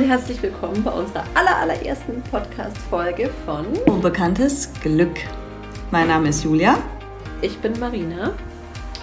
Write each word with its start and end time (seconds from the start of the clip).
Und 0.00 0.06
herzlich 0.06 0.42
willkommen 0.42 0.82
bei 0.82 0.92
unserer 0.92 1.24
aller, 1.34 1.58
allerersten 1.58 2.22
Podcast-Folge 2.30 3.28
von 3.44 3.66
Unbekanntes 3.84 4.72
Glück. 4.82 5.14
Mein 5.90 6.08
Name 6.08 6.30
ist 6.30 6.42
Julia. 6.42 6.78
Ich 7.42 7.58
bin 7.58 7.78
Marina 7.78 8.32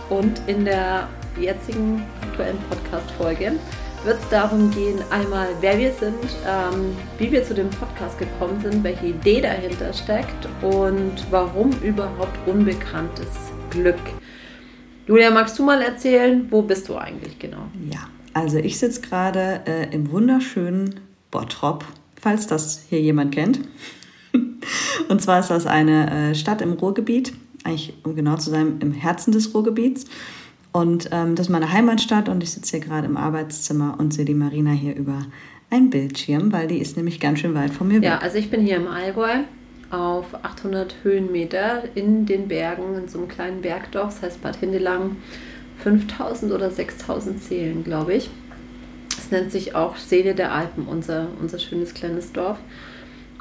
und 0.10 0.42
in 0.48 0.66
der 0.66 1.08
jetzigen 1.40 2.04
aktuellen 2.24 2.58
Podcast-Folge 2.68 3.60
wird 4.06 4.20
es 4.20 4.30
darum 4.30 4.72
gehen, 4.72 4.98
einmal 5.12 5.50
wer 5.62 5.78
wir 5.78 5.92
sind, 5.92 6.36
ähm, 6.48 6.98
wie 7.20 7.32
wir 7.32 7.44
zu 7.44 7.54
dem 7.54 7.70
Podcast 7.70 8.18
gekommen 8.18 8.60
sind, 8.64 8.84
welche 8.84 9.06
Idee 9.06 9.42
dahinter 9.42 9.94
steckt 9.94 10.48
und 10.64 11.14
warum 11.30 11.70
überhaupt 11.84 12.40
unbekanntes 12.48 13.52
Glück. 13.70 14.02
Julia, 15.06 15.30
magst 15.30 15.60
du 15.60 15.64
mal 15.64 15.80
erzählen, 15.84 16.48
wo 16.50 16.64
bist 16.64 16.90
du 16.90 16.98
eigentlich 16.98 17.38
genau? 17.38 17.68
Ja, 17.94 18.10
also 18.38 18.60
ich 18.60 18.78
sitze 18.78 19.02
gerade 19.02 19.62
äh, 19.66 19.92
im 19.92 20.12
wunderschönen 20.12 21.00
Bottrop, 21.32 21.86
falls 22.22 22.46
das 22.46 22.86
hier 22.88 23.02
jemand 23.02 23.34
kennt. 23.34 23.62
Und 25.10 25.22
zwar 25.24 25.40
ist 25.40 25.50
das 25.50 25.66
eine 25.66 26.30
äh, 26.32 26.36
Stadt 26.36 26.62
im 26.62 26.74
Ruhrgebiet, 26.74 27.34
eigentlich 27.64 27.96
um 28.04 28.16
genau 28.16 28.36
zu 28.36 28.52
sein, 28.52 28.78
im 28.80 28.92
Herzen 28.92 29.32
des 29.32 29.56
Ruhrgebiets. 29.56 30.06
Und 30.72 31.10
ähm, 31.12 31.34
das 31.34 31.48
ist 31.48 31.52
meine 31.52 31.72
Heimatstadt 31.72 32.30
und 32.30 32.44
ich 32.44 32.52
sitze 32.52 32.78
hier 32.78 32.86
gerade 32.86 33.08
im 33.08 33.18
Arbeitszimmer 33.18 33.96
und 33.98 34.14
sehe 34.14 34.26
die 34.26 34.36
Marina 34.36 34.70
hier 34.70 34.96
über 34.96 35.26
einen 35.72 35.90
Bildschirm, 35.90 36.52
weil 36.52 36.68
die 36.68 36.78
ist 36.78 36.96
nämlich 36.96 37.20
ganz 37.20 37.40
schön 37.40 37.56
weit 37.56 37.72
von 37.72 37.88
mir 37.88 37.96
weg. 37.96 38.04
Ja, 38.04 38.20
also 38.20 38.38
ich 38.38 38.52
bin 38.52 38.62
hier 38.62 38.76
im 38.76 38.88
Allgäu 38.88 39.46
auf 39.90 40.36
800 40.44 40.98
Höhenmeter 41.02 41.86
in 41.96 42.28
den 42.28 42.48
Bergen, 42.48 42.94
in 42.94 43.08
so 43.08 43.18
einem 43.18 43.30
kleinen 43.30 43.62
Bergdorf, 43.62 44.14
das 44.16 44.22
heißt 44.22 44.42
Bad 44.44 44.58
Hindelang, 44.58 45.16
5000 45.84 46.52
oder 46.52 46.72
6000 46.72 47.42
Seelen, 47.42 47.84
glaube 47.84 48.14
ich. 48.14 48.30
Es 49.18 49.32
nennt 49.32 49.52
sich 49.52 49.76
auch 49.76 49.98
Seele 49.98 50.36
der 50.36 50.54
Alpen, 50.54 50.88
unser, 50.88 51.28
unser 51.42 51.60
schönes 51.60 51.94
kleines 51.94 52.32
Dorf. 52.32 52.58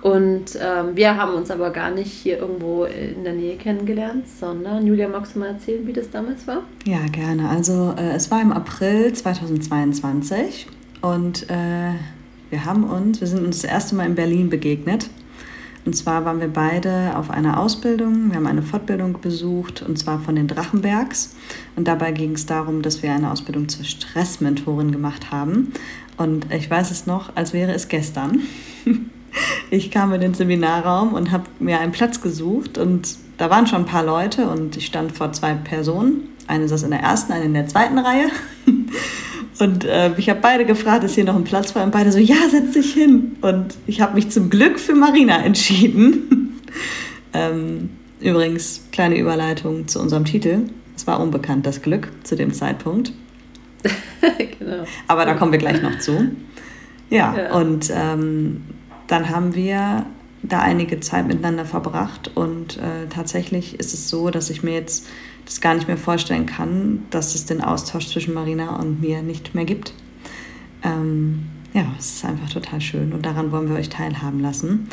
Und 0.03 0.57
ähm, 0.61 0.95
wir 0.95 1.17
haben 1.17 1.35
uns 1.35 1.51
aber 1.51 1.71
gar 1.71 1.91
nicht 1.91 2.13
hier 2.13 2.39
irgendwo 2.39 2.85
in 2.85 3.25
der 3.25 3.33
Nähe 3.33 3.57
kennengelernt, 3.57 4.29
sondern 4.29 4.87
Julia, 4.87 5.09
magst 5.09 5.35
du 5.35 5.41
mal 5.41 5.49
erzählen, 5.49 5.87
wie 5.87 5.93
das 5.93 6.11
damals 6.11 6.47
war? 6.47 6.63
Ja, 6.85 7.01
gerne. 7.11 7.49
Also 7.49 7.95
äh, 7.97 8.15
es 8.15 8.31
war 8.31 8.41
im 8.41 8.53
April 8.53 9.13
2022 9.13 10.67
und 11.01 11.51
äh, 11.51 11.95
wir 12.51 12.65
haben 12.65 12.85
uns, 12.85 13.21
wir 13.21 13.27
sind 13.27 13.45
uns 13.45 13.63
das 13.63 13.71
erste 13.71 13.97
Mal 13.97 14.07
in 14.07 14.15
Berlin 14.15 14.51
begegnet. 14.51 15.09
Und 15.87 15.95
zwar 15.95 16.25
waren 16.25 16.41
wir 16.41 16.49
beide 16.49 17.17
auf 17.17 17.31
einer 17.31 17.61
Ausbildung. 17.61 18.31
Wir 18.31 18.37
haben 18.37 18.49
eine 18.49 18.63
Fortbildung 18.63 19.21
besucht 19.21 19.83
und 19.83 19.97
zwar 19.97 20.19
von 20.19 20.35
den 20.35 20.49
Drachenbergs. 20.49 21.37
Und 21.77 21.87
dabei 21.87 22.11
ging 22.11 22.33
es 22.33 22.45
darum, 22.45 22.83
dass 22.83 23.05
wir 23.05 23.13
eine 23.13 23.31
Ausbildung 23.31 23.69
zur 23.69 23.85
Stressmentorin 23.85 24.91
gemacht 24.91 25.31
haben. 25.31 25.73
Und 26.17 26.53
ich 26.53 26.69
weiß 26.69 26.91
es 26.91 27.07
noch, 27.07 27.37
als 27.37 27.53
wäre 27.53 27.73
es 27.73 27.89
gestern. 27.89 28.41
Ich 29.69 29.91
kam 29.91 30.15
in 30.15 30.23
den 30.23 30.33
Seminarraum 30.33 31.13
und 31.13 31.31
habe 31.31 31.45
mir 31.59 31.79
einen 31.79 31.93
Platz 31.93 32.23
gesucht 32.23 32.79
und 32.79 33.19
da 33.37 33.51
waren 33.51 33.67
schon 33.67 33.83
ein 33.83 33.87
paar 33.87 34.03
Leute 34.03 34.49
und 34.49 34.79
ich 34.79 34.87
stand 34.87 35.13
vor 35.13 35.31
zwei 35.33 35.53
Personen. 35.53 36.29
Eine 36.47 36.69
saß 36.69 36.85
in 36.85 36.91
der 36.91 37.01
ersten, 37.01 37.33
eine 37.33 37.45
in 37.45 37.53
der 37.53 37.67
zweiten 37.67 37.99
Reihe. 37.99 38.31
Und 39.59 39.85
äh, 39.85 40.11
ich 40.19 40.29
habe 40.29 40.41
beide 40.41 40.67
gefragt, 40.67 41.05
ist 41.05 41.15
hier 41.15 41.25
noch 41.25 41.37
ein 41.37 41.45
Platz 41.45 41.73
frei? 41.73 41.83
Und 41.83 41.91
beide 41.91 42.13
so, 42.13 42.19
ja, 42.19 42.37
setz 42.51 42.73
dich 42.73 42.93
hin. 42.93 43.37
Und 43.41 43.75
ich 43.87 44.01
habe 44.01 44.15
mich 44.15 44.31
zum 44.31 44.51
Glück 44.51 44.79
für 44.79 44.95
Marina 44.95 45.39
entschieden. 45.45 46.61
ähm, 47.33 47.91
übrigens, 48.21 48.87
kleine 48.93 49.19
Überleitung 49.19 49.89
zu 49.89 50.01
unserem 50.01 50.25
Titel. 50.25 50.65
Es 50.95 51.07
war 51.07 51.21
unbekannt, 51.21 51.67
das 51.67 51.83
Glück 51.83 52.09
zu 52.23 52.37
dem 52.37 52.53
Zeitpunkt. 52.53 53.13
genau. 54.59 54.85
Aber 55.09 55.25
da 55.25 55.35
kommen 55.35 55.53
wir 55.53 55.59
gleich 55.59 55.83
noch 55.83 55.99
zu. 55.99 56.31
Ja, 57.09 57.37
ja. 57.37 57.55
und 57.55 57.91
ähm, 57.95 58.65
dann 59.07 59.31
haben 59.31 59.55
wir 59.55 60.07
da 60.49 60.61
einige 60.61 61.01
Zeit 61.01 61.27
miteinander 61.27 61.65
verbracht 61.65 62.31
und 62.35 62.79
äh, 62.79 63.07
tatsächlich 63.09 63.79
ist 63.79 63.95
es 63.95 64.09
so, 64.09 64.31
dass 64.31 64.51
ich 64.51 64.63
mir 64.63 64.75
jetzt 64.75 65.07
das 65.45 65.61
gar 65.61 65.75
nicht 65.75 65.87
mehr 65.89 65.97
vorstellen 65.97 66.47
kann, 66.47 67.05
dass 67.11 67.35
es 67.35 67.47
den 67.47 67.61
Austausch 67.61 68.09
zwischen 68.09 68.35
Marina 68.35 68.77
und 68.77 69.01
mir 69.01 69.23
nicht 69.23 69.55
mehr 69.55 69.65
gibt. 69.65 69.95
Ähm, 70.83 71.47
ja, 71.73 71.85
es 71.99 72.17
ist 72.17 72.25
einfach 72.25 72.51
total 72.51 72.81
schön 72.81 73.13
und 73.13 73.27
daran 73.27 73.53
wollen 73.53 73.69
wir 73.69 73.77
euch 73.77 73.89
teilhaben 73.89 74.41
lassen. 74.41 74.89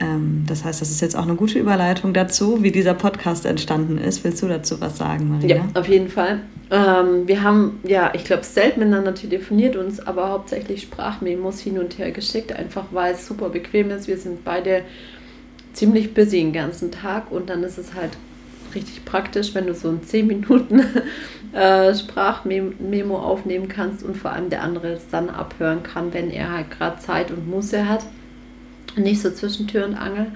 Ähm, 0.00 0.44
das 0.46 0.64
heißt, 0.64 0.80
das 0.80 0.90
ist 0.90 1.00
jetzt 1.00 1.16
auch 1.16 1.22
eine 1.22 1.34
gute 1.34 1.58
Überleitung 1.58 2.12
dazu, 2.12 2.62
wie 2.62 2.72
dieser 2.72 2.94
Podcast 2.94 3.46
entstanden 3.46 3.98
ist. 3.98 4.24
Willst 4.24 4.42
du 4.42 4.48
dazu 4.48 4.80
was 4.80 4.98
sagen, 4.98 5.28
Marina? 5.28 5.54
Ja, 5.54 5.64
auf 5.74 5.88
jeden 5.88 6.08
Fall. 6.08 6.40
Ähm, 6.70 7.28
wir 7.28 7.42
haben, 7.42 7.80
ja, 7.84 8.12
ich 8.14 8.24
glaube, 8.24 8.42
selten 8.42 8.80
miteinander 8.80 9.14
telefoniert, 9.14 9.76
uns 9.76 10.00
aber 10.00 10.30
hauptsächlich 10.30 10.82
Sprachmemos 10.82 11.60
hin 11.60 11.78
und 11.78 11.98
her 11.98 12.10
geschickt, 12.10 12.52
einfach 12.52 12.86
weil 12.90 13.14
es 13.14 13.26
super 13.26 13.50
bequem 13.50 13.90
ist. 13.90 14.08
Wir 14.08 14.18
sind 14.18 14.44
beide 14.44 14.82
ziemlich 15.72 16.14
busy 16.14 16.38
den 16.38 16.52
ganzen 16.52 16.90
Tag 16.90 17.30
und 17.30 17.48
dann 17.48 17.62
ist 17.62 17.78
es 17.78 17.94
halt 17.94 18.16
richtig 18.74 19.04
praktisch, 19.04 19.54
wenn 19.54 19.66
du 19.66 19.74
so 19.74 19.90
in 19.90 20.02
10 20.02 20.26
Minuten 20.26 20.82
äh, 21.52 21.94
Sprachmemo 21.94 23.16
aufnehmen 23.18 23.68
kannst 23.68 24.02
und 24.02 24.16
vor 24.16 24.32
allem 24.32 24.50
der 24.50 24.62
andere 24.62 24.88
es 24.88 25.08
dann 25.08 25.30
abhören 25.30 25.82
kann, 25.82 26.12
wenn 26.12 26.30
er 26.30 26.52
halt 26.52 26.70
gerade 26.70 26.98
Zeit 26.98 27.30
und 27.30 27.48
Muße 27.48 27.88
hat. 27.88 28.04
Nicht 28.96 29.22
so 29.22 29.30
zwischen 29.30 29.66
Tür 29.66 29.86
und 29.86 29.94
Angel. 29.94 30.26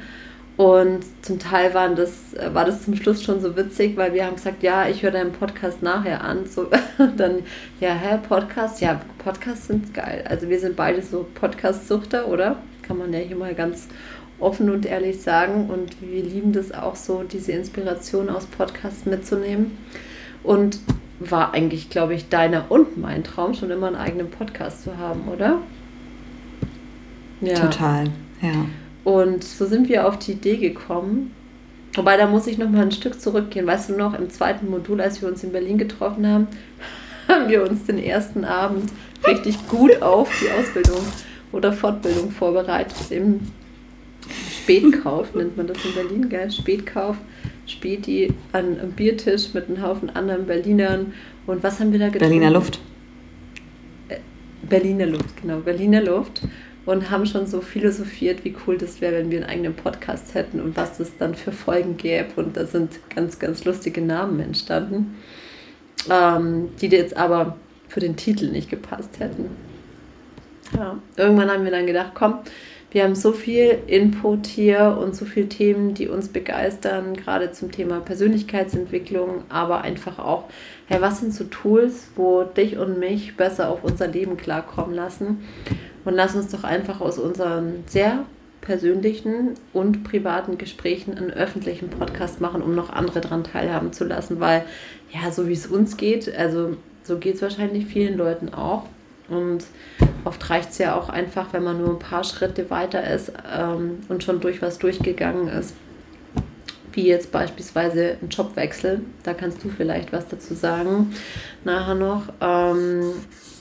Und 0.56 1.04
zum 1.22 1.38
Teil 1.38 1.72
waren 1.72 1.94
das, 1.94 2.34
war 2.52 2.64
das 2.64 2.84
zum 2.84 2.96
Schluss 2.96 3.22
schon 3.22 3.41
so 3.41 3.56
witzig, 3.56 3.96
weil 3.96 4.12
wir 4.12 4.26
haben 4.26 4.34
gesagt, 4.34 4.64
ja, 4.64 4.88
ich 4.88 5.04
höre 5.04 5.12
deinen 5.12 5.30
Podcast 5.30 5.84
nachher 5.84 6.24
an. 6.24 6.46
So, 6.46 6.66
dann, 7.16 7.44
ja, 7.78 7.94
hä, 7.94 8.19
Podcast? 8.28 8.80
Ja, 8.80 9.00
Podcasts 9.19 9.69
sind 9.69 9.94
geil. 9.94 10.24
Also 10.28 10.48
wir 10.48 10.58
sind 10.58 10.74
beide 10.74 11.00
so 11.00 11.26
Podcast-Suchter, 11.36 12.26
oder? 12.26 12.56
Kann 12.82 12.98
man 12.98 13.12
ja 13.12 13.20
hier 13.20 13.36
mal 13.36 13.54
ganz 13.54 13.86
offen 14.41 14.69
und 14.70 14.84
ehrlich 14.84 15.22
sagen. 15.22 15.70
Und 15.70 16.02
wir 16.02 16.25
lieben 16.25 16.52
das 16.52 16.72
auch 16.72 16.96
so, 16.96 17.22
diese 17.22 17.52
Inspiration 17.52 18.28
aus 18.28 18.46
Podcasts 18.46 19.06
mitzunehmen. 19.06 19.78
Und 20.42 20.80
war 21.20 21.54
eigentlich, 21.54 21.90
glaube 21.90 22.14
ich, 22.14 22.28
deiner 22.28 22.70
und 22.70 22.96
mein 22.96 23.22
Traum, 23.22 23.54
schon 23.54 23.70
immer 23.70 23.88
einen 23.88 23.96
eigenen 23.96 24.30
Podcast 24.30 24.82
zu 24.82 24.98
haben, 24.98 25.28
oder? 25.28 25.58
Ja. 27.40 27.54
Total, 27.54 28.06
ja. 28.43 28.66
Und 29.04 29.43
so 29.43 29.66
sind 29.66 29.88
wir 29.88 30.06
auf 30.06 30.19
die 30.19 30.32
Idee 30.32 30.56
gekommen. 30.56 31.32
Wobei, 31.94 32.16
da 32.16 32.26
muss 32.26 32.47
ich 32.47 32.59
noch 32.59 32.69
mal 32.69 32.82
ein 32.82 32.93
Stück 32.93 33.21
zurückgehen. 33.21 33.66
Weißt 33.66 33.88
du 33.88 33.94
noch, 33.94 34.19
im 34.19 34.31
zweiten 34.31 34.69
Modul, 34.69 35.00
als 35.00 35.22
wir 35.22 35.28
uns 35.28 35.43
in 35.43 35.53
Berlin 35.53 35.78
getroffen 35.78 36.26
haben, 36.26 36.47
haben 37.28 37.49
wir 37.49 37.69
uns 37.69 37.84
den 37.84 37.99
ersten 37.99 38.44
Abend 38.44 38.91
richtig 39.26 39.66
gut 39.69 40.03
auf 40.03 40.31
die 40.41 40.50
Ausbildung 40.50 41.00
oder 41.53 41.72
Fortbildung 41.72 42.31
vorbereitet. 42.31 43.10
Im 43.10 43.41
Spätkauf 44.50 45.34
nennt 45.34 45.56
man 45.56 45.66
das 45.66 45.78
in 45.84 45.94
Berlin, 45.94 46.28
gell? 46.28 46.50
Spätkauf, 46.50 47.16
Späti 47.66 48.32
an 48.53 48.78
einem 48.78 48.93
Biertisch 48.93 49.55
mit 49.55 49.69
einem 49.69 49.82
Haufen 49.82 50.10
anderen 50.10 50.47
Berlinern. 50.47 51.15
Und 51.47 51.62
was 51.62 51.81
haben 51.81 51.93
wir 51.93 51.99
da 51.99 52.09
getrunken? 52.09 52.28
Berliner 52.28 52.50
Luft. 52.50 52.81
Äh, 54.09 54.16
Berliner 54.69 55.06
Luft, 55.06 55.41
genau, 55.41 55.60
Berliner 55.60 56.03
Luft. 56.03 56.43
Und 56.88 57.10
haben 57.10 57.26
schon 57.26 57.47
so 57.47 57.60
philosophiert, 57.60 58.47
wie 58.47 58.56
cool 58.66 58.78
das 58.78 59.03
wäre, 59.03 59.16
wenn 59.16 59.31
wir 59.31 59.41
einen 59.41 59.50
eigenen 59.50 59.75
Podcast 59.75 60.32
hätten 60.32 60.59
und 60.59 60.75
was 60.75 60.99
es 61.00 61.19
dann 61.19 61.34
für 61.34 61.53
Folgen 61.53 61.99
gäbe. 61.99 62.28
Und 62.37 62.56
da 62.56 62.65
sind 62.65 62.99
ganz, 63.15 63.38
ganz 63.38 63.66
lustige 63.66 64.00
Namen 64.00 64.41
entstanden, 64.41 65.16
ähm, 66.10 66.71
die 66.81 66.87
jetzt 66.87 67.15
aber 67.15 67.58
für 67.88 68.00
den 68.00 68.17
Titel 68.17 68.50
nicht 68.50 68.70
gepasst 68.70 69.20
hätten. 69.20 69.50
Ja, 70.75 70.96
irgendwann 71.19 71.50
haben 71.50 71.64
wir 71.64 71.70
dann 71.70 71.87
gedacht, 71.87 72.12
komm, 72.14 72.38
wir 72.90 73.05
haben 73.05 73.14
so 73.14 73.32
viel 73.32 73.81
Input 73.87 74.46
hier 74.46 74.96
und 74.99 75.14
so 75.14 75.26
viele 75.26 75.50
Themen, 75.50 75.93
die 75.93 76.08
uns 76.08 76.29
begeistern, 76.29 77.12
gerade 77.12 77.52
zum 77.52 77.70
Thema 77.70 78.00
Persönlichkeitsentwicklung, 78.00 79.43
aber 79.50 79.82
einfach 79.82 80.19
auch, 80.19 80.44
hey, 80.87 81.02
was 81.02 81.20
sind 81.20 81.35
so 81.35 81.44
Tools, 81.44 82.08
wo 82.17 82.44
dich 82.44 82.79
und 82.79 82.99
mich 82.99 83.37
besser 83.37 83.69
auf 83.69 83.85
unser 83.85 84.06
Leben 84.06 84.38
klarkommen 84.38 84.94
lassen? 84.94 85.44
Und 86.08 86.14
lass 86.14 86.34
uns 86.34 86.50
doch 86.50 86.64
einfach 86.64 87.02
aus 87.02 87.19
unseren 87.19 87.84
sehr 87.87 88.20
persönlichen 88.62 89.50
und 89.75 90.05
privaten 90.05 90.56
Gesprächen 90.56 91.14
einen 91.19 91.31
öffentlichen 91.31 91.90
Podcast 91.90 92.40
machen, 92.40 92.62
um 92.62 92.75
noch 92.75 92.88
andere 92.88 93.20
daran 93.20 93.44
teilhaben 93.44 93.93
zu 93.93 94.06
lassen, 94.06 94.40
weil 94.40 94.64
ja, 95.12 95.31
so 95.31 95.49
wie 95.49 95.52
es 95.52 95.66
uns 95.66 95.99
geht, 95.99 96.34
also 96.34 96.78
so 97.02 97.19
geht 97.19 97.34
es 97.34 97.43
wahrscheinlich 97.43 97.84
vielen 97.84 98.16
Leuten 98.16 98.55
auch. 98.55 98.84
Und 99.28 99.64
oft 100.25 100.49
reicht 100.49 100.70
es 100.70 100.78
ja 100.78 100.96
auch 100.96 101.10
einfach, 101.10 101.52
wenn 101.52 101.62
man 101.62 101.76
nur 101.76 101.90
ein 101.90 101.99
paar 101.99 102.25
Schritte 102.25 102.70
weiter 102.70 103.06
ist 103.06 103.31
ähm, 103.54 103.99
und 104.08 104.25
schon 104.25 104.40
durch 104.40 104.62
was 104.62 104.78
durchgegangen 104.78 105.49
ist. 105.49 105.75
Wie 106.99 107.06
jetzt 107.06 107.31
beispielsweise 107.31 108.17
ein 108.21 108.29
Jobwechsel. 108.29 109.03
Da 109.23 109.33
kannst 109.33 109.62
du 109.62 109.69
vielleicht 109.69 110.12
was 110.12 110.27
dazu 110.27 110.55
sagen 110.55 111.15
nachher 111.62 111.95
noch. 111.95 112.25
Ähm, 112.41 113.12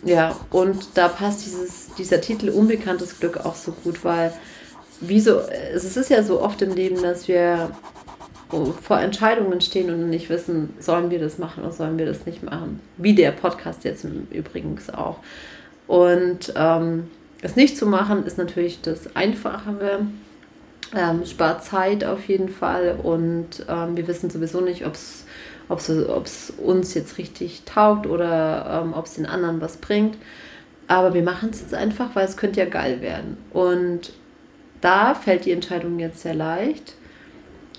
ja, 0.03 0.35
und 0.49 0.87
da 0.95 1.07
passt 1.07 1.45
dieses, 1.45 1.93
dieser 1.93 2.19
Titel 2.19 2.49
Unbekanntes 2.49 3.19
Glück 3.19 3.37
auch 3.45 3.53
so 3.53 3.73
gut, 3.73 4.03
weil 4.03 4.33
wieso, 5.01 5.41
es 5.71 5.95
ist 5.95 6.09
ja 6.09 6.23
so 6.23 6.41
oft 6.41 6.63
im 6.63 6.73
Leben, 6.73 6.99
dass 6.99 7.27
wir 7.27 7.69
vor 8.81 8.99
Entscheidungen 8.99 9.61
stehen 9.61 9.91
und 9.91 10.09
nicht 10.09 10.31
wissen, 10.31 10.73
sollen 10.79 11.11
wir 11.11 11.19
das 11.19 11.37
machen 11.37 11.63
oder 11.63 11.73
sollen 11.73 11.99
wir 11.99 12.07
das 12.07 12.25
nicht 12.25 12.41
machen. 12.41 12.79
Wie 12.97 13.13
der 13.13 13.29
Podcast 13.29 13.83
jetzt 13.83 14.03
übrigens 14.31 14.89
auch. 14.89 15.17
Und 15.85 16.53
ähm, 16.55 17.11
es 17.43 17.55
nicht 17.55 17.77
zu 17.77 17.85
machen, 17.85 18.25
ist 18.25 18.39
natürlich 18.39 18.81
das 18.81 19.15
Einfachere. 19.15 20.07
Ähm, 20.95 21.25
spart 21.25 21.63
Zeit 21.63 22.05
auf 22.05 22.27
jeden 22.27 22.49
Fall 22.49 22.97
und 23.03 23.65
ähm, 23.67 23.97
wir 23.97 24.07
wissen 24.07 24.29
sowieso 24.29 24.61
nicht, 24.61 24.85
ob 24.85 24.95
es 25.79 26.53
uns 26.57 26.93
jetzt 26.93 27.17
richtig 27.17 27.63
taugt 27.65 28.07
oder 28.07 28.83
ähm, 28.83 28.93
ob 28.93 29.05
es 29.05 29.15
den 29.15 29.25
anderen 29.25 29.59
was 29.59 29.77
bringt. 29.77 30.17
Aber 30.87 31.13
wir 31.13 31.23
machen 31.23 31.49
es 31.49 31.59
jetzt 31.59 31.73
einfach, 31.73 32.15
weil 32.15 32.25
es 32.25 32.37
könnte 32.37 32.61
ja 32.61 32.65
geil 32.65 33.01
werden. 33.01 33.37
Und 33.51 34.13
da 34.79 35.13
fällt 35.13 35.45
die 35.45 35.51
Entscheidung 35.51 35.99
jetzt 35.99 36.21
sehr 36.21 36.35
leicht. 36.35 36.93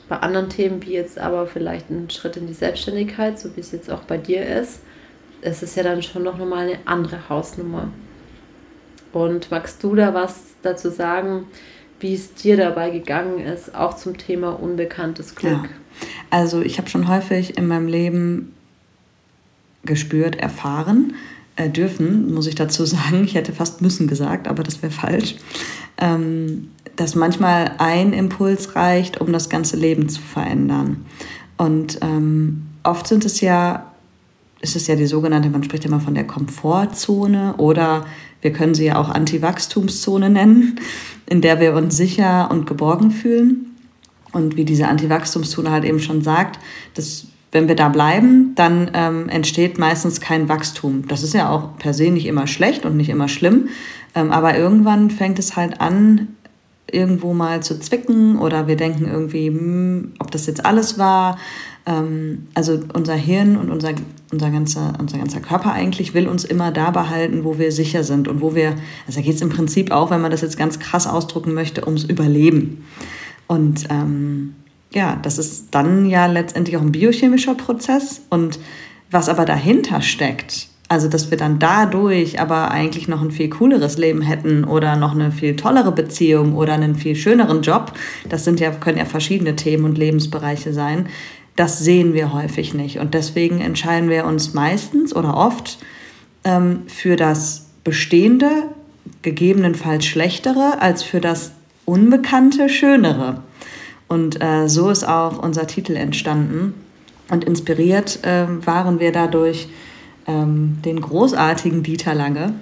Bei 0.09 0.19
anderen 0.19 0.51
Themen, 0.51 0.83
wie 0.83 0.93
jetzt 0.93 1.19
aber 1.19 1.47
vielleicht 1.47 1.91
ein 1.91 2.11
Schritt 2.11 2.37
in 2.37 2.47
die 2.47 2.55
Selbstständigkeit, 2.55 3.39
so 3.39 3.57
wie 3.57 3.61
es 3.61 3.73
jetzt 3.73 3.91
auch 3.91 4.03
bei 4.03 4.19
dir 4.19 4.45
ist, 4.45 4.81
es 5.41 5.63
ist 5.63 5.77
ja 5.77 5.83
dann 5.83 6.03
schon 6.03 6.23
noch 6.23 6.37
mal 6.39 6.67
eine 6.67 6.79
andere 6.85 7.29
Hausnummer. 7.29 7.89
Und 9.13 9.51
magst 9.51 9.83
du 9.83 9.95
da 9.95 10.13
was 10.13 10.41
dazu 10.63 10.91
sagen, 10.91 11.47
wie 12.01 12.15
es 12.15 12.35
dir 12.35 12.57
dabei 12.57 12.91
gegangen 12.91 13.41
ist, 13.41 13.75
auch 13.75 13.97
zum 13.97 14.17
Thema 14.17 14.51
unbekanntes 14.61 15.35
Glück? 15.35 15.65
Ja. 15.65 15.69
Also 16.31 16.61
ich 16.61 16.79
habe 16.79 16.89
schon 16.89 17.09
häufig 17.09 17.57
in 17.57 17.67
meinem 17.67 17.89
Leben 17.89 18.55
gespürt, 19.85 20.37
erfahren, 20.37 21.15
äh, 21.57 21.69
dürfen, 21.69 22.33
muss 22.33 22.47
ich 22.47 22.55
dazu 22.55 22.85
sagen. 22.87 23.25
Ich 23.25 23.35
hätte 23.35 23.53
fast 23.53 23.83
müssen 23.83 24.07
gesagt, 24.07 24.49
aber 24.49 24.63
das 24.63 24.83
wäre 24.83 24.93
falsch. 24.93 25.37
Ähm, 25.99 26.71
dass 26.97 27.15
manchmal 27.15 27.73
ein 27.79 28.13
Impuls 28.13 28.75
reicht, 28.75 29.21
um 29.21 29.33
das 29.33 29.49
ganze 29.49 29.77
Leben 29.77 30.09
zu 30.09 30.21
verändern. 30.21 31.07
Und 31.57 31.99
ähm, 32.03 32.67
oft 32.83 33.07
sind 33.07 33.25
es 33.25 33.41
ja, 33.41 33.93
ist 34.61 34.75
es 34.75 34.87
ja 34.89 34.97
die 34.97 35.07
sogenannte, 35.07 35.49
man 35.49 35.63
spricht 35.63 35.85
immer 35.85 36.01
von 36.01 36.15
der 36.15 36.27
Komfortzone 36.27 37.55
oder 37.57 38.05
wir 38.41 38.53
können 38.53 38.75
sie 38.75 38.87
ja 38.87 38.97
auch 38.97 39.09
Anti-Wachstumszone 39.09 40.31
nennen, 40.31 40.79
in 41.27 41.41
der 41.41 41.61
wir 41.61 41.75
uns 41.75 41.97
sicher 41.97 42.51
und 42.51 42.67
geborgen 42.67 43.11
fühlen. 43.11 43.77
Und 44.33 44.57
wie 44.57 44.65
diese 44.65 44.89
Anti-Wachstumszone 44.89 45.71
halt 45.71 45.85
eben 45.85 46.01
schon 46.01 46.23
sagt, 46.23 46.59
dass 46.95 47.27
wenn 47.51 47.67
wir 47.67 47.77
da 47.77 47.89
bleiben, 47.89 48.55
dann 48.55 48.91
ähm, 48.93 49.29
entsteht 49.29 49.79
meistens 49.79 50.21
kein 50.21 50.49
Wachstum. 50.49 51.09
Das 51.09 51.23
ist 51.23 51.35
ja 51.35 51.49
auch 51.49 51.79
per 51.79 51.95
se 51.95 52.11
nicht 52.11 52.27
immer 52.27 52.47
schlecht 52.47 52.85
und 52.85 52.97
nicht 52.97 53.09
immer 53.09 53.29
schlimm, 53.29 53.69
ähm, 54.15 54.31
aber 54.31 54.57
irgendwann 54.57 55.11
fängt 55.11 55.39
es 55.39 55.57
halt 55.57 55.81
an, 55.81 56.29
irgendwo 56.91 57.35
mal 57.35 57.63
zu 57.63 57.79
zwicken 57.81 58.39
oder 58.39 58.67
wir 58.67 58.77
denken 58.77 59.07
irgendwie, 59.07 59.49
hm, 59.49 60.13
ob 60.19 60.31
das 60.31 60.47
jetzt 60.47 60.65
alles 60.65 60.99
war. 60.99 61.39
Ähm, 61.87 62.49
also 62.55 62.81
unser 62.93 63.15
Hirn 63.15 63.57
und 63.57 63.71
unser, 63.71 63.93
unser, 64.33 64.51
ganzer, 64.51 64.95
unser 64.99 65.19
ganzer 65.19 65.41
Körper 65.41 65.73
eigentlich 65.73 66.15
will 66.15 66.29
uns 66.29 66.45
immer 66.45 66.71
da 66.71 66.91
behalten, 66.91 67.45
wo 67.45 67.59
wir 67.59 67.73
sicher 67.73 68.05
sind 68.05 68.29
und 68.29 68.41
wo 68.41 68.55
wir, 68.55 68.75
also 69.07 69.21
da 69.21 69.23
geht 69.23 69.37
es 69.37 69.41
im 69.41 69.49
Prinzip 69.49 69.91
auch, 69.91 70.11
wenn 70.11 70.21
man 70.21 70.31
das 70.31 70.43
jetzt 70.43 70.59
ganz 70.59 70.79
krass 70.79 71.07
ausdrücken 71.07 71.55
möchte, 71.55 71.85
ums 71.87 72.05
Überleben. 72.05 72.85
Und 73.47 73.87
ähm, 73.91 74.55
ja, 74.93 75.19
das 75.23 75.39
ist 75.39 75.69
dann 75.71 76.07
ja 76.07 76.27
letztendlich 76.27 76.77
auch 76.77 76.83
ein 76.83 76.93
biochemischer 76.93 77.55
Prozess. 77.55 78.23
Und 78.31 78.59
was 79.11 79.29
aber 79.29 79.45
dahinter 79.45 80.03
steckt, 80.03 80.69
also 80.89 81.09
dass 81.09 81.31
wir 81.31 81.37
dann 81.37 81.59
dadurch 81.59 82.41
aber 82.41 82.71
eigentlich 82.71 83.09
noch 83.09 83.21
ein 83.21 83.31
viel 83.31 83.51
cooleres 83.51 83.99
Leben 83.99 84.23
hätten 84.23 84.65
oder 84.65 84.97
noch 84.97 85.15
eine 85.15 85.31
viel 85.33 85.55
tollere 85.55 85.93
Beziehung 85.93 86.55
oder 86.55 86.73
einen 86.73 86.95
viel 86.95 87.15
schöneren 87.15 87.61
Job, 87.61 87.93
das 88.29 88.45
sind 88.45 88.59
ja, 88.61 88.71
können 88.71 88.99
ja 88.99 89.05
verschiedene 89.05 89.55
Themen 89.55 89.85
und 89.85 89.99
Lebensbereiche 89.99 90.73
sein, 90.73 91.09
das 91.59 91.81
sehen 91.81 92.15
wir 92.15 92.33
häufig 92.33 92.73
nicht. 92.73 93.01
Und 93.01 93.15
deswegen 93.15 93.61
entscheiden 93.61 94.09
wir 94.09 94.27
uns 94.27 94.55
meistens 94.55 95.15
oder 95.15 95.37
oft 95.37 95.79
ähm, 96.45 96.83
für 96.87 97.17
das 97.17 97.67
Bestehende, 97.83 98.51
gegebenenfalls 99.23 100.07
Schlechtere, 100.07 100.81
als 100.81 101.03
für 101.03 101.21
das 101.21 101.51
Unbekannte, 101.85 102.69
Schönere. 102.69 103.43
Und 104.07 104.41
äh, 104.41 104.69
so 104.69 104.89
ist 104.89 105.03
auch 105.03 105.43
unser 105.43 105.67
Titel 105.67 105.97
entstanden. 105.97 106.75
Und 107.29 107.43
inspiriert 107.45 108.25
äh, 108.25 108.47
waren 108.65 109.01
wir 109.01 109.11
dadurch 109.11 109.69
ähm, 110.29 110.79
den 110.85 111.01
großartigen 111.01 111.83
Dieter 111.83 112.15
Lange, 112.15 112.55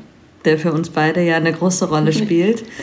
der 0.46 0.58
für 0.58 0.72
uns 0.72 0.88
beide 0.88 1.22
ja 1.22 1.36
eine 1.36 1.52
große 1.52 1.88
Rolle 1.90 2.14
spielt. 2.14 2.64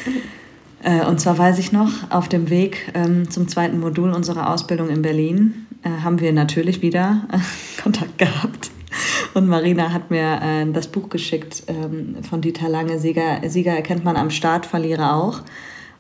äh, 0.83 1.05
und 1.05 1.19
zwar 1.19 1.37
weiß 1.37 1.59
ich 1.59 1.71
noch, 1.71 1.89
auf 2.09 2.27
dem 2.27 2.49
Weg 2.49 2.91
ähm, 2.93 3.29
zum 3.29 3.47
zweiten 3.47 3.79
Modul 3.79 4.11
unserer 4.11 4.49
Ausbildung 4.51 4.89
in 4.89 5.01
Berlin 5.01 5.65
äh, 5.83 5.89
haben 6.03 6.19
wir 6.19 6.33
natürlich 6.33 6.81
wieder 6.81 7.27
äh, 7.31 7.37
Kontakt 7.81 8.17
gehabt. 8.17 8.71
Und 9.33 9.47
Marina 9.47 9.91
hat 9.91 10.11
mir 10.11 10.67
das 10.71 10.85
Buch 10.85 11.09
geschickt 11.09 11.63
ähm, 11.65 12.17
von 12.29 12.41
Dieter 12.41 12.69
Lange, 12.69 12.99
Sieger, 12.99 13.39
Sieger 13.49 13.71
erkennt 13.71 14.03
man 14.03 14.15
am 14.15 14.29
Start, 14.29 14.67
Verlierer 14.67 15.15
auch 15.15 15.41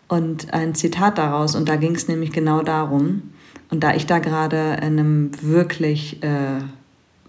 und 0.07 0.53
ein 0.53 0.75
Zitat 0.75 1.17
daraus. 1.17 1.55
Und 1.55 1.67
da 1.67 1.75
ging 1.75 1.95
es 1.95 2.07
nämlich 2.07 2.31
genau 2.31 2.61
darum. 2.61 3.33
Und 3.71 3.83
da 3.83 3.95
ich 3.95 4.05
da 4.05 4.19
gerade 4.19 4.77
in 4.83 4.99
einem 4.99 5.31
wirklich 5.41 6.21
äh, 6.21 6.59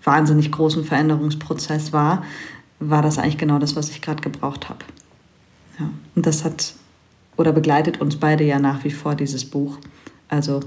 wahnsinnig 0.03 0.53
großen 0.53 0.85
Veränderungsprozess 0.85 1.95
war, 1.95 2.25
war 2.81 3.01
das 3.01 3.19
eigentlich 3.19 3.39
genau 3.39 3.59
das, 3.59 3.77
was 3.77 3.89
ich 3.89 4.03
gerade 4.03 4.21
gebraucht 4.21 4.69
habe. 4.69 4.85
Ja. 5.79 5.89
Und 6.15 6.27
das 6.27 6.45
hat 6.45 6.75
oder 7.37 7.53
begleitet 7.53 8.01
uns 8.01 8.17
beide 8.17 8.45
ja 8.45 8.59
nach 8.59 8.85
wie 8.85 8.91
vor 8.91 9.15
dieses 9.15 9.45
Buch. 9.45 9.79
Also 10.29 10.61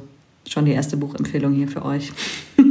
schon 0.47 0.65
die 0.65 0.73
erste 0.73 0.97
Buchempfehlung 0.97 1.53
hier 1.53 1.67
für 1.67 1.83
euch. 1.83 2.11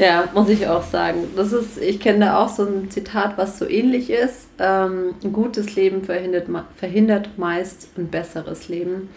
Ja, 0.00 0.30
muss 0.32 0.48
ich 0.48 0.66
auch 0.66 0.82
sagen. 0.82 1.24
Das 1.36 1.52
ist, 1.52 1.76
ich 1.76 2.00
kenne 2.00 2.20
da 2.20 2.42
auch 2.42 2.48
so 2.48 2.62
ein 2.64 2.90
Zitat, 2.90 3.36
was 3.36 3.58
so 3.58 3.68
ähnlich 3.68 4.08
ist. 4.08 4.48
Ähm, 4.58 5.14
ein 5.22 5.30
gutes 5.30 5.76
Leben 5.76 6.04
verhindert, 6.04 6.46
verhindert 6.76 7.36
meist 7.36 7.90
ein 7.98 8.08
besseres 8.08 8.70
Leben. 8.70 9.10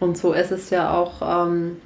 Und 0.00 0.18
so 0.18 0.32
ist 0.32 0.50
es 0.50 0.70
ja 0.70 0.92
auch, 0.92 1.46
ähm, 1.46 1.76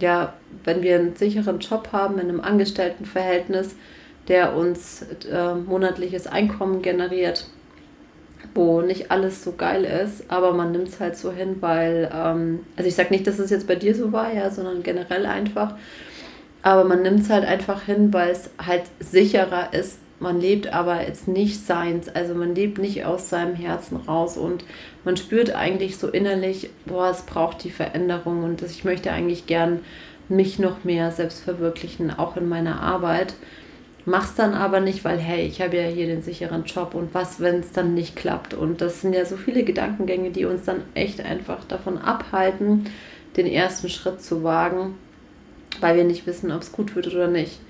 ja, 0.00 0.32
wenn 0.64 0.82
wir 0.82 0.94
einen 0.98 1.16
sicheren 1.16 1.58
Job 1.58 1.90
haben 1.92 2.14
in 2.14 2.30
einem 2.30 2.40
Angestelltenverhältnis, 2.40 3.76
der 4.28 4.56
uns 4.56 5.04
äh, 5.30 5.54
monatliches 5.54 6.26
Einkommen 6.26 6.82
generiert, 6.82 7.46
wo 8.54 8.80
nicht 8.80 9.10
alles 9.10 9.44
so 9.44 9.52
geil 9.52 9.84
ist, 9.84 10.30
aber 10.30 10.52
man 10.52 10.72
nimmt 10.72 10.88
es 10.88 11.00
halt 11.00 11.16
so 11.16 11.30
hin, 11.32 11.56
weil, 11.60 12.10
ähm, 12.12 12.60
also 12.76 12.88
ich 12.88 12.94
sage 12.94 13.10
nicht, 13.10 13.26
dass 13.26 13.38
es 13.38 13.50
jetzt 13.50 13.66
bei 13.66 13.76
dir 13.76 13.94
so 13.94 14.12
war, 14.12 14.32
ja, 14.32 14.50
sondern 14.50 14.82
generell 14.82 15.26
einfach, 15.26 15.74
aber 16.62 16.84
man 16.84 17.02
nimmt 17.02 17.20
es 17.20 17.30
halt 17.30 17.44
einfach 17.44 17.82
hin, 17.82 18.12
weil 18.12 18.30
es 18.30 18.50
halt 18.64 18.82
sicherer 18.98 19.72
ist. 19.72 19.98
Man 20.18 20.40
lebt 20.40 20.72
aber 20.72 21.06
jetzt 21.06 21.28
nicht 21.28 21.64
seins, 21.64 22.08
also 22.08 22.34
man 22.34 22.54
lebt 22.54 22.78
nicht 22.78 23.04
aus 23.04 23.28
seinem 23.28 23.54
Herzen 23.54 23.98
raus 23.98 24.38
und 24.38 24.64
man 25.04 25.18
spürt 25.18 25.54
eigentlich 25.54 25.98
so 25.98 26.08
innerlich, 26.08 26.70
boah, 26.86 27.10
es 27.10 27.22
braucht 27.22 27.62
die 27.64 27.70
Veränderung 27.70 28.42
und 28.42 28.62
ich 28.62 28.82
möchte 28.82 29.12
eigentlich 29.12 29.46
gern 29.46 29.80
mich 30.28 30.58
noch 30.58 30.84
mehr 30.84 31.12
selbst 31.12 31.44
verwirklichen, 31.44 32.10
auch 32.10 32.36
in 32.36 32.48
meiner 32.48 32.80
Arbeit. 32.80 33.34
Mach's 34.06 34.34
dann 34.34 34.54
aber 34.54 34.80
nicht, 34.80 35.04
weil 35.04 35.18
hey, 35.18 35.46
ich 35.46 35.60
habe 35.60 35.76
ja 35.76 35.82
hier 35.82 36.06
den 36.06 36.22
sicheren 36.22 36.64
Job 36.64 36.94
und 36.94 37.12
was, 37.12 37.40
wenn 37.40 37.56
es 37.60 37.72
dann 37.72 37.92
nicht 37.92 38.16
klappt? 38.16 38.54
Und 38.54 38.80
das 38.80 39.02
sind 39.02 39.12
ja 39.12 39.26
so 39.26 39.36
viele 39.36 39.64
Gedankengänge, 39.64 40.30
die 40.30 40.46
uns 40.46 40.64
dann 40.64 40.82
echt 40.94 41.20
einfach 41.20 41.64
davon 41.64 41.98
abhalten, 41.98 42.84
den 43.36 43.46
ersten 43.46 43.90
Schritt 43.90 44.22
zu 44.22 44.42
wagen 44.42 44.94
weil 45.80 45.96
wir 45.96 46.04
nicht 46.04 46.26
wissen, 46.26 46.52
ob 46.52 46.62
es 46.62 46.72
gut 46.72 46.94
wird 46.94 47.08
oder 47.08 47.28
nicht. 47.28 47.60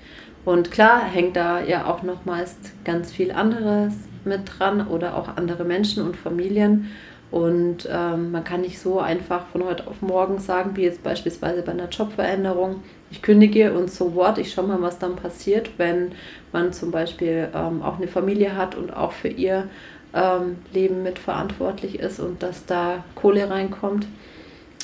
Und 0.45 0.71
klar 0.71 1.03
hängt 1.03 1.35
da 1.35 1.61
ja 1.61 1.85
auch 1.85 2.03
noch 2.03 2.25
meist 2.25 2.71
ganz 2.85 3.11
viel 3.11 3.31
anderes 3.31 3.93
mit 4.23 4.41
dran 4.45 4.87
oder 4.87 5.15
auch 5.15 5.35
andere 5.35 5.65
Menschen 5.65 6.03
und 6.03 6.15
Familien. 6.15 6.89
Und 7.29 7.87
ähm, 7.91 8.31
man 8.31 8.43
kann 8.43 8.61
nicht 8.61 8.79
so 8.79 8.99
einfach 8.99 9.47
von 9.47 9.65
heute 9.65 9.87
auf 9.87 10.01
morgen 10.01 10.39
sagen, 10.39 10.71
wie 10.75 10.83
jetzt 10.83 11.03
beispielsweise 11.03 11.61
bei 11.61 11.73
einer 11.73 11.89
Jobveränderung, 11.89 12.83
ich 13.11 13.21
kündige 13.21 13.73
und 13.73 13.91
so 13.91 14.15
what, 14.15 14.37
ich 14.37 14.53
schaue 14.53 14.67
mal, 14.67 14.81
was 14.81 14.97
dann 14.99 15.15
passiert, 15.17 15.71
wenn 15.77 16.13
man 16.53 16.71
zum 16.71 16.91
Beispiel 16.91 17.49
ähm, 17.53 17.81
auch 17.81 17.97
eine 17.97 18.07
Familie 18.07 18.55
hat 18.55 18.75
und 18.75 18.95
auch 18.95 19.11
für 19.11 19.27
ihr 19.27 19.67
ähm, 20.13 20.57
Leben 20.73 21.03
mitverantwortlich 21.03 21.99
ist 21.99 22.19
und 22.19 22.41
dass 22.43 22.65
da 22.65 23.03
Kohle 23.15 23.49
reinkommt. 23.49 24.07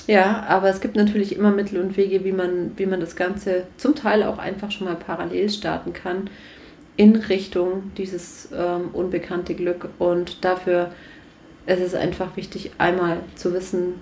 Ja, 0.08 0.44
aber 0.50 0.70
es 0.70 0.82
gibt 0.82 0.98
natürlich 0.98 1.36
immer 1.36 1.52
Mittel 1.52 1.80
und 1.80 1.96
Wege, 1.96 2.26
wie 2.26 2.34
man, 2.34 2.74
wie 2.76 2.86
man 2.86 3.00
das 3.00 3.16
Ganze 3.16 3.64
zum 3.78 3.96
Teil 3.96 4.24
auch 4.24 4.38
einfach 4.38 4.70
schon 4.70 4.88
mal 4.88 4.98
parallel 4.98 5.50
starten 5.50 5.94
kann 5.94 6.30
in 6.98 7.16
Richtung 7.16 7.92
dieses 7.98 8.50
ähm, 8.56 8.90
unbekannte 8.92 9.56
Glück. 9.56 9.88
Und 10.00 10.44
dafür 10.44 10.92
ist 11.66 11.80
es 11.80 11.96
einfach 11.96 12.36
wichtig, 12.36 12.72
einmal 12.78 13.20
zu 13.36 13.54
wissen, 13.54 13.96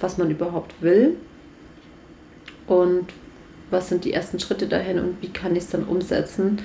was 0.00 0.18
man 0.18 0.30
überhaupt 0.30 0.74
will 0.80 1.16
und 2.66 3.06
was 3.70 3.88
sind 3.88 4.04
die 4.04 4.12
ersten 4.12 4.38
Schritte 4.40 4.66
dahin 4.66 4.98
und 4.98 5.20
wie 5.20 5.28
kann 5.28 5.56
ich 5.56 5.64
es 5.64 5.70
dann 5.70 5.84
umsetzen, 5.84 6.58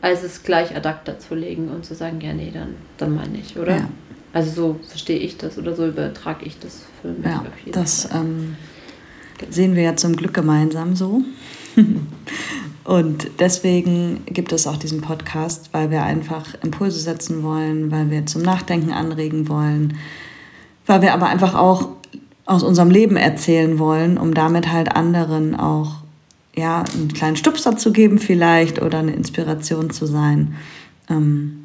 als 0.00 0.22
es 0.22 0.42
gleich 0.42 0.76
ad 0.76 0.88
acta 0.88 1.18
zu 1.18 1.34
legen 1.34 1.68
und 1.68 1.84
zu 1.84 1.94
sagen, 1.94 2.20
ja, 2.20 2.32
nee, 2.32 2.50
dann, 2.52 2.74
dann 2.96 3.14
mal 3.14 3.28
nicht, 3.28 3.56
oder? 3.56 3.76
Ja. 3.76 3.88
Also 4.32 4.50
so 4.50 4.80
verstehe 4.86 5.18
ich 5.18 5.38
das 5.38 5.58
oder 5.58 5.74
so 5.74 5.86
übertrage 5.86 6.44
ich 6.44 6.58
das 6.58 6.82
für 7.00 7.08
mich 7.08 7.24
ja, 7.24 7.40
auf 7.40 7.58
jeden 7.64 7.72
das, 7.72 8.04
Fall. 8.04 8.20
Ähm, 8.20 8.56
sehen 9.48 9.74
wir 9.74 9.82
ja 9.82 9.96
zum 9.96 10.16
Glück 10.16 10.34
gemeinsam 10.34 10.94
so. 10.94 11.22
Und 12.88 13.32
deswegen 13.38 14.24
gibt 14.24 14.50
es 14.50 14.66
auch 14.66 14.78
diesen 14.78 15.02
Podcast, 15.02 15.68
weil 15.72 15.90
wir 15.90 16.04
einfach 16.04 16.54
Impulse 16.62 17.00
setzen 17.00 17.42
wollen, 17.42 17.90
weil 17.90 18.10
wir 18.10 18.24
zum 18.24 18.40
Nachdenken 18.40 18.92
anregen 18.92 19.50
wollen, 19.50 19.98
weil 20.86 21.02
wir 21.02 21.12
aber 21.12 21.26
einfach 21.26 21.54
auch 21.54 21.90
aus 22.46 22.62
unserem 22.62 22.90
Leben 22.90 23.18
erzählen 23.18 23.78
wollen, 23.78 24.16
um 24.16 24.32
damit 24.32 24.72
halt 24.72 24.96
anderen 24.96 25.54
auch 25.54 25.96
ja, 26.56 26.82
einen 26.94 27.12
kleinen 27.12 27.36
Stupser 27.36 27.76
zu 27.76 27.92
geben 27.92 28.18
vielleicht 28.18 28.80
oder 28.80 29.00
eine 29.00 29.12
Inspiration 29.12 29.90
zu 29.90 30.06
sein. 30.06 30.54
Ähm, 31.10 31.64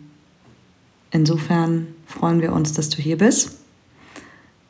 insofern 1.11 1.87
freuen 2.05 2.41
wir 2.41 2.51
uns, 2.51 2.73
dass 2.73 2.89
du 2.89 3.01
hier 3.01 3.17
bist. 3.17 3.59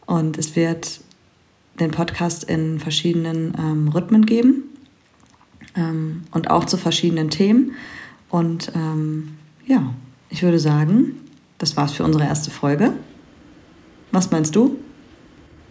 Und 0.05 0.37
es 0.37 0.55
wird 0.55 1.01
den 1.79 1.89
Podcast 1.89 2.43
in 2.43 2.79
verschiedenen 2.79 3.55
ähm, 3.57 3.87
Rhythmen 3.87 4.27
geben 4.27 4.65
ähm, 5.75 6.23
und 6.31 6.49
auch 6.49 6.65
zu 6.65 6.77
verschiedenen 6.77 7.29
Themen. 7.29 7.75
Und 8.29 8.71
ähm, 8.75 9.37
ja, 9.65 9.93
ich 10.29 10.43
würde 10.43 10.59
sagen, 10.59 11.19
das 11.57 11.77
war's 11.77 11.93
für 11.93 12.03
unsere 12.03 12.25
erste 12.25 12.51
Folge. 12.51 12.93
Was 14.11 14.31
meinst 14.31 14.55
du? 14.55 14.77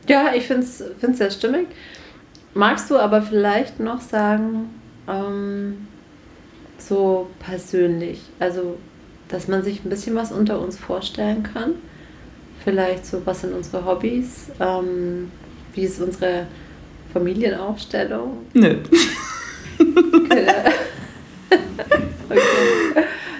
Ja, 0.09 0.33
ich 0.35 0.47
finde 0.47 0.63
es 0.63 1.19
sehr 1.19 1.31
stimmig. 1.31 1.69
Magst 2.55 2.91
du 2.91 2.99
aber 2.99 3.23
vielleicht 3.23 3.81
noch 3.81 4.01
sagen, 4.01 4.71
ähm, 5.09 5.87
so 6.79 7.29
persönlich, 7.39 8.21
also 8.39 8.79
dass 9.29 9.49
man 9.49 9.63
sich 9.63 9.85
ein 9.85 9.89
bisschen 9.89 10.15
was 10.15 10.31
unter 10.33 10.61
uns 10.61 10.77
vorstellen 10.77 11.43
kann? 11.43 11.75
Vielleicht 12.65 13.07
so, 13.07 13.23
was 13.25 13.41
sind 13.41 13.55
unsere 13.55 13.85
Hobbys? 13.85 14.51
Ähm, 14.61 15.31
wie 15.75 15.83
ist 15.83 16.01
unsere 16.01 16.47
Familienaufstellung? 17.13 18.47
Nö. 18.53 18.77
Okay. 20.15 20.47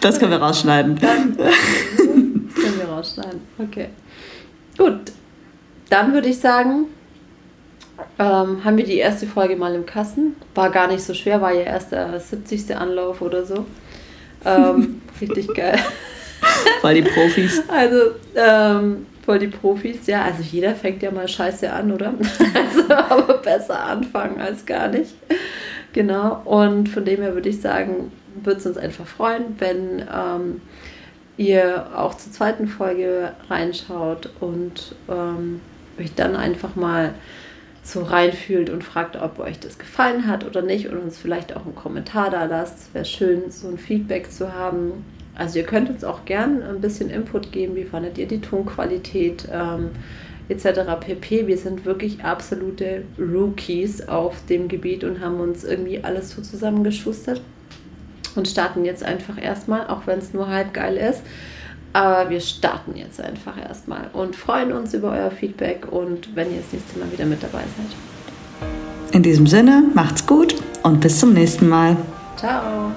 Das 0.03 0.19
können 0.19 0.33
wir 0.33 0.43
rausschneiden. 0.43 0.99
Dann, 0.99 1.37
das 1.37 1.55
können 1.97 2.79
wir 2.79 2.87
rausschneiden. 2.87 3.41
Okay. 3.57 3.91
Gut. 4.77 5.13
Dann 5.91 6.13
würde 6.13 6.29
ich 6.29 6.41
sagen, 6.41 6.87
ähm, 8.19 8.65
haben 8.65 8.77
wir 8.77 8.85
die 8.85 8.97
erste 8.97 9.27
Folge 9.27 9.55
mal 9.55 9.75
im 9.77 9.87
Kassen. 9.87 10.35
War 10.57 10.71
gar 10.71 10.89
nicht 10.89 11.05
so 11.05 11.15
schwer, 11.15 11.41
war 11.41 11.53
ja 11.53 11.63
erst 11.63 11.93
der 11.93 12.19
70. 12.19 12.77
Anlauf 12.77 13.23
oder 13.23 13.45
so. 13.45 13.65
Ähm, 14.45 15.03
richtig 15.21 15.55
geil. 15.55 15.79
Voll 16.81 16.95
die 16.95 17.03
Profis. 17.03 17.63
Also, 17.69 18.17
ähm, 18.35 19.07
voll 19.25 19.39
die 19.39 19.47
Profis, 19.47 20.07
ja. 20.07 20.25
Also 20.25 20.43
jeder 20.43 20.75
fängt 20.75 21.01
ja 21.03 21.13
mal 21.13 21.29
scheiße 21.29 21.73
an, 21.73 21.93
oder? 21.93 22.15
Also 22.55 22.93
aber 22.93 23.35
besser 23.35 23.85
anfangen 23.85 24.41
als 24.41 24.67
gar 24.67 24.89
nicht. 24.89 25.15
Genau. 25.93 26.41
Und 26.45 26.89
von 26.89 27.05
dem 27.05 27.21
her 27.21 27.35
würde 27.35 27.49
ich 27.49 27.61
sagen, 27.61 28.13
würde 28.43 28.61
es 28.61 28.67
uns 28.67 28.77
einfach 28.77 29.07
freuen, 29.07 29.57
wenn 29.59 30.01
ähm, 30.01 30.61
ihr 31.37 31.87
auch 31.97 32.15
zur 32.15 32.33
zweiten 32.33 32.67
Folge 32.67 33.33
reinschaut 33.49 34.31
und 34.41 34.95
ähm, 35.09 35.61
euch 35.99 36.15
dann 36.15 36.37
einfach 36.37 36.77
mal 36.77 37.15
so 37.83 38.03
reinfühlt 38.03 38.71
und 38.71 38.85
fragt, 38.85 39.17
ob 39.17 39.41
euch 39.41 39.59
das 39.59 39.79
gefallen 39.79 40.29
hat 40.29 40.47
oder 40.47 40.63
nicht 40.63 40.89
und 40.89 40.99
uns 40.99 41.19
vielleicht 41.19 41.57
auch 41.57 41.65
einen 41.65 41.75
Kommentar 41.75 42.31
da 42.31 42.45
lasst. 42.45 42.95
Wäre 42.95 43.05
schön, 43.05 43.51
so 43.51 43.69
ein 43.69 43.79
Feedback 43.79 44.31
zu 44.31 44.55
haben. 44.55 45.05
Also 45.35 45.59
ihr 45.59 45.65
könnt 45.65 45.91
uns 45.91 46.05
auch 46.05 46.25
gern 46.25 46.63
ein 46.63 46.81
bisschen 46.81 47.11
Input 47.11 47.53
geben, 47.53 47.75
wie 47.75 47.85
fandet 47.85 48.19
ihr 48.19 48.29
die 48.29 48.41
Tonqualität 48.41 49.49
ähm, 49.51 49.91
etc. 50.49 50.81
pp. 51.01 51.47
Wir 51.47 51.59
sind 51.59 51.85
wirklich 51.85 52.25
absolute 52.25 53.05
Rookies 53.19 54.09
auf 54.09 54.37
dem 54.49 54.69
Gebiet 54.69 55.05
und 55.05 55.21
haben 55.21 55.41
uns 55.41 55.65
irgendwie 55.65 56.03
alles 56.03 56.31
so 56.31 56.43
zusammengeschustert 56.43 57.41
und 58.35 58.49
starten 58.49 58.85
jetzt 58.85 59.05
einfach 59.05 59.41
erstmal, 59.41 59.87
auch 59.87 60.07
wenn 60.07 60.19
es 60.19 60.33
nur 60.33 60.49
halb 60.49 60.73
geil 60.75 60.97
ist. 60.97 61.23
Aber 61.93 62.31
wir 62.31 62.41
starten 62.41 62.97
jetzt 62.97 63.21
einfach 63.21 63.59
erstmal 63.59 64.09
und 64.15 64.35
freuen 64.35 64.73
uns 64.73 64.95
über 64.95 65.13
euer 65.13 65.31
Feedback 65.31 65.87
und 65.91 66.35
wenn 66.35 66.51
ihr 66.51 66.63
das 66.63 66.73
nächste 66.73 66.99
Mal 66.99 67.13
wieder 67.13 67.27
mit 67.27 67.43
dabei 67.43 67.65
seid. 67.77 69.15
In 69.15 69.23
diesem 69.23 69.47
Sinne, 69.47 69.85
macht's 69.95 70.27
gut 70.27 70.55
und 70.83 71.01
bis 71.01 71.21
zum 71.21 71.35
nächsten 71.35 71.69
Mal. 71.69 71.97
Ciao. 72.37 72.93